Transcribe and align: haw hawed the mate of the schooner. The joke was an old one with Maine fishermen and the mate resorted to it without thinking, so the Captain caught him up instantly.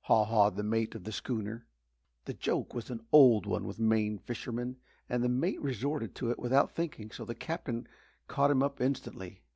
haw 0.00 0.24
hawed 0.24 0.56
the 0.56 0.62
mate 0.64 0.96
of 0.96 1.04
the 1.04 1.12
schooner. 1.12 1.68
The 2.24 2.34
joke 2.34 2.74
was 2.74 2.90
an 2.90 3.06
old 3.12 3.46
one 3.46 3.64
with 3.64 3.78
Maine 3.78 4.18
fishermen 4.18 4.76
and 5.08 5.22
the 5.22 5.28
mate 5.28 5.62
resorted 5.62 6.16
to 6.16 6.32
it 6.32 6.38
without 6.40 6.74
thinking, 6.74 7.12
so 7.12 7.24
the 7.24 7.36
Captain 7.36 7.86
caught 8.26 8.50
him 8.50 8.60
up 8.60 8.80
instantly. 8.80 9.44